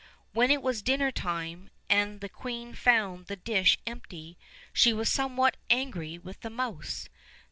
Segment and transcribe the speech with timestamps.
[0.33, 4.35] When it was dinner time, and the queen found the dish empty,
[4.73, 7.07] she waa somewhat angry with the mouse.